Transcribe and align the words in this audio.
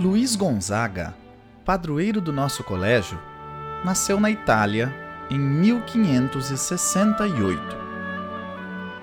Luiz 0.00 0.34
Gonzaga, 0.34 1.14
padroeiro 1.66 2.18
do 2.18 2.32
nosso 2.32 2.64
colégio, 2.64 3.20
nasceu 3.84 4.18
na 4.18 4.30
Itália 4.30 4.90
em 5.28 5.38
1568. 5.38 7.60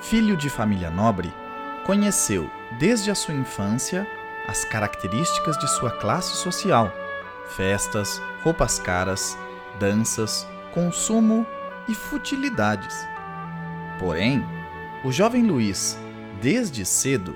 Filho 0.00 0.36
de 0.36 0.48
família 0.48 0.88
nobre, 0.88 1.34
conheceu 1.84 2.48
desde 2.78 3.10
a 3.10 3.16
sua 3.16 3.34
infância 3.34 4.06
as 4.46 4.64
características 4.64 5.58
de 5.58 5.68
sua 5.68 5.90
classe 5.90 6.36
social: 6.36 6.92
festas, 7.56 8.22
roupas 8.44 8.78
caras, 8.78 9.36
danças, 9.80 10.46
consumo 10.72 11.44
e 11.88 11.94
futilidades. 11.94 13.04
Porém, 13.98 14.46
o 15.04 15.10
jovem 15.10 15.42
Luiz, 15.42 15.98
desde 16.40 16.86
cedo, 16.86 17.34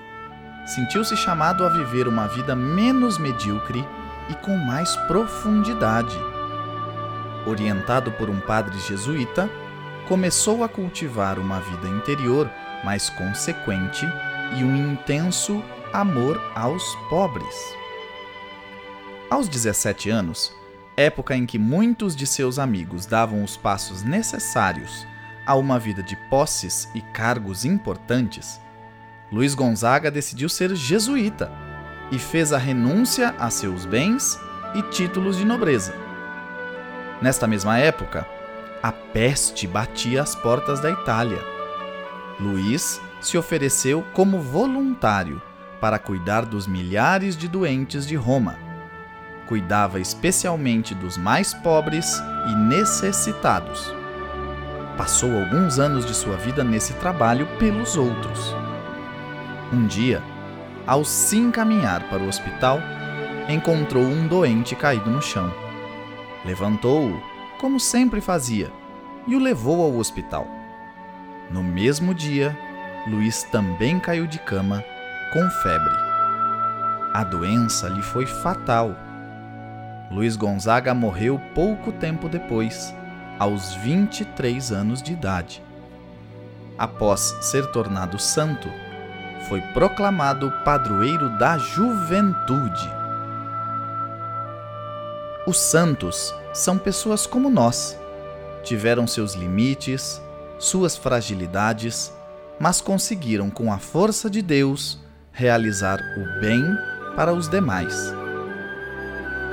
sentiu-se 0.74 1.16
chamado 1.16 1.64
a 1.64 1.68
viver 1.68 2.06
uma 2.06 2.28
vida 2.28 2.54
menos 2.54 3.18
medíocre 3.18 3.84
e 4.28 4.34
com 4.34 4.56
mais 4.56 4.94
profundidade. 5.08 6.16
Orientado 7.46 8.12
por 8.12 8.30
um 8.30 8.38
padre 8.38 8.78
jesuíta, 8.78 9.50
começou 10.06 10.62
a 10.62 10.68
cultivar 10.68 11.38
uma 11.38 11.60
vida 11.60 11.88
interior 11.88 12.48
mais 12.84 13.10
consequente 13.10 14.06
e 14.58 14.64
um 14.64 14.92
intenso 14.92 15.62
amor 15.92 16.40
aos 16.54 16.84
pobres. 17.08 17.74
Aos 19.28 19.48
17 19.48 20.08
anos, 20.10 20.52
época 20.96 21.36
em 21.36 21.46
que 21.46 21.58
muitos 21.58 22.14
de 22.14 22.26
seus 22.26 22.58
amigos 22.58 23.06
davam 23.06 23.42
os 23.42 23.56
passos 23.56 24.02
necessários 24.02 25.06
a 25.46 25.56
uma 25.56 25.78
vida 25.78 26.02
de 26.02 26.16
posses 26.28 26.88
e 26.94 27.00
cargos 27.00 27.64
importantes, 27.64 28.60
Luiz 29.32 29.54
Gonzaga 29.54 30.10
decidiu 30.10 30.48
ser 30.48 30.74
jesuíta 30.74 31.50
e 32.10 32.18
fez 32.18 32.52
a 32.52 32.58
renúncia 32.58 33.34
a 33.38 33.48
seus 33.48 33.84
bens 33.84 34.40
e 34.74 34.82
títulos 34.82 35.36
de 35.36 35.44
nobreza. 35.44 35.94
Nesta 37.22 37.46
mesma 37.46 37.78
época, 37.78 38.26
a 38.82 38.90
peste 38.90 39.68
batia 39.68 40.22
as 40.22 40.34
portas 40.34 40.80
da 40.80 40.90
Itália. 40.90 41.38
Luís 42.40 43.00
se 43.20 43.38
ofereceu 43.38 44.04
como 44.14 44.40
voluntário 44.40 45.40
para 45.80 45.98
cuidar 45.98 46.44
dos 46.44 46.66
milhares 46.66 47.36
de 47.36 47.46
doentes 47.46 48.06
de 48.06 48.16
Roma. 48.16 48.56
Cuidava 49.46 50.00
especialmente 50.00 50.94
dos 50.94 51.16
mais 51.16 51.54
pobres 51.54 52.20
e 52.48 52.54
necessitados. 52.56 53.94
Passou 54.96 55.30
alguns 55.38 55.78
anos 55.78 56.04
de 56.04 56.14
sua 56.14 56.36
vida 56.36 56.64
nesse 56.64 56.94
trabalho 56.94 57.46
pelos 57.58 57.96
outros. 57.96 58.59
Um 59.72 59.86
dia, 59.86 60.22
ao 60.86 61.04
se 61.04 61.36
encaminhar 61.36 62.08
para 62.08 62.22
o 62.22 62.28
hospital, 62.28 62.80
encontrou 63.48 64.02
um 64.02 64.26
doente 64.26 64.74
caído 64.74 65.08
no 65.08 65.22
chão. 65.22 65.52
Levantou-o, 66.44 67.22
como 67.58 67.78
sempre 67.78 68.20
fazia, 68.20 68.72
e 69.26 69.36
o 69.36 69.38
levou 69.38 69.82
ao 69.82 69.96
hospital. 69.96 70.48
No 71.50 71.62
mesmo 71.62 72.12
dia, 72.14 72.56
Luiz 73.06 73.44
também 73.44 74.00
caiu 74.00 74.26
de 74.26 74.38
cama 74.40 74.82
com 75.32 75.48
febre. 75.62 75.94
A 77.14 77.24
doença 77.24 77.88
lhe 77.88 78.02
foi 78.02 78.26
fatal. 78.26 78.96
Luiz 80.10 80.36
Gonzaga 80.36 80.92
morreu 80.94 81.40
pouco 81.54 81.92
tempo 81.92 82.28
depois, 82.28 82.94
aos 83.38 83.74
23 83.76 84.72
anos 84.72 85.00
de 85.00 85.12
idade. 85.12 85.62
Após 86.76 87.20
ser 87.40 87.70
tornado 87.70 88.18
santo, 88.18 88.68
foi 89.48 89.60
proclamado 89.72 90.52
padroeiro 90.64 91.28
da 91.38 91.58
juventude. 91.58 92.90
Os 95.46 95.58
santos 95.58 96.34
são 96.52 96.76
pessoas 96.78 97.26
como 97.26 97.48
nós. 97.48 97.98
Tiveram 98.62 99.06
seus 99.06 99.34
limites, 99.34 100.20
suas 100.58 100.96
fragilidades, 100.96 102.12
mas 102.58 102.80
conseguiram, 102.80 103.48
com 103.48 103.72
a 103.72 103.78
força 103.78 104.28
de 104.28 104.42
Deus, 104.42 105.00
realizar 105.32 105.98
o 105.98 106.40
bem 106.40 106.62
para 107.16 107.32
os 107.32 107.48
demais. 107.48 108.12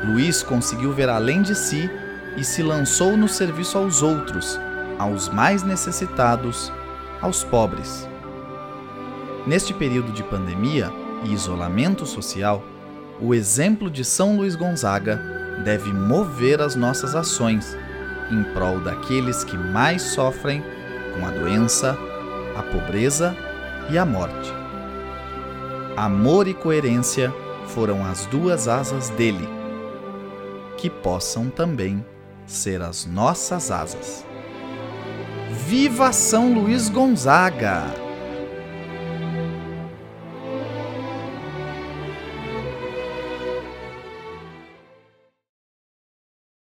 Luís 0.06 0.44
conseguiu 0.44 0.94
ver 0.94 1.10
além 1.10 1.42
de 1.42 1.56
si 1.56 1.90
e 2.36 2.44
se 2.44 2.62
lançou 2.62 3.18
no 3.18 3.28
serviço 3.28 3.78
aos 3.78 4.02
outros, 4.02 4.60
aos 5.00 5.30
mais 5.30 5.64
necessitados, 5.64 6.72
aos 7.22 7.44
pobres. 7.44 8.08
Neste 9.48 9.74
período 9.74 10.12
de 10.12 10.24
pandemia 10.24 10.92
e 11.24 11.32
isolamento 11.32 12.06
social, 12.06 12.62
o 13.22 13.34
exemplo 13.34 13.90
de 13.90 14.04
São 14.04 14.36
Luís 14.36 14.58
Gonzaga 14.58 15.16
deve 15.64 15.94
mover 15.94 16.62
as 16.62 16.76
nossas 16.76 17.16
ações 17.16 17.78
em 18.30 18.44
prol 18.54 18.82
daqueles 18.82 19.46
que 19.46 19.58
mais 19.58 20.02
sofrem 20.02 20.62
com 21.16 21.26
a 21.26 21.32
doença, 21.32 21.98
a 22.58 22.62
pobreza 22.62 23.34
e 23.90 23.98
a 23.98 24.06
morte. 24.06 24.52
Amor 25.96 26.46
e 26.50 26.54
coerência 26.54 27.34
foram 27.68 28.06
as 28.06 28.26
duas 28.26 28.68
asas 28.68 29.10
dele, 29.12 29.48
que 30.76 30.90
possam 30.90 31.50
também 31.50 32.06
ser 32.46 32.82
as 32.82 33.06
nossas 33.06 33.72
asas. 33.72 34.26
Viva 35.66 36.12
São 36.12 36.54
Luís 36.54 36.90
Gonzaga! 36.90 38.07